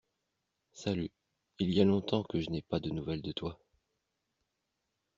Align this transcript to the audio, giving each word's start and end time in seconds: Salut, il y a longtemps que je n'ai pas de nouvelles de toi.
Salut, 0.73 1.11
il 1.59 1.71
y 1.71 1.79
a 1.79 1.83
longtemps 1.85 2.23
que 2.23 2.39
je 2.39 2.49
n'ai 2.49 2.63
pas 2.63 2.79
de 2.79 2.89
nouvelles 2.89 3.21
de 3.21 3.31
toi. 3.31 3.59